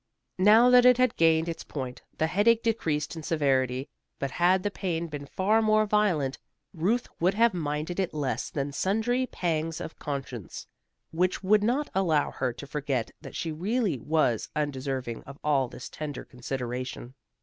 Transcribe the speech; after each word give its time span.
Now 0.39 0.71
that 0.71 0.83
it 0.83 0.97
had 0.97 1.15
gained 1.15 1.47
its 1.47 1.63
point, 1.63 2.01
the 2.17 2.25
headache 2.25 2.63
decreased 2.63 3.15
in 3.15 3.21
severity, 3.21 3.87
but 4.17 4.31
had 4.31 4.63
the 4.63 4.71
pain 4.71 5.05
been 5.05 5.27
far 5.27 5.61
more 5.61 5.85
violent, 5.85 6.39
Ruth 6.73 7.07
would 7.19 7.35
have 7.35 7.53
minded 7.53 7.99
it 7.99 8.11
less 8.11 8.49
than 8.49 8.71
sundry 8.71 9.27
pangs 9.27 9.79
of 9.79 9.99
conscience 9.99 10.65
which 11.11 11.43
would 11.43 11.61
not 11.63 11.91
allow 11.93 12.31
her 12.31 12.51
to 12.51 12.65
forget 12.65 13.11
that 13.21 13.35
she 13.35 13.51
really 13.51 13.99
was 13.99 14.49
undeserving 14.55 15.21
of 15.25 15.37
all 15.43 15.67
this 15.67 15.87
tender 15.87 16.25
consideration. 16.25 17.13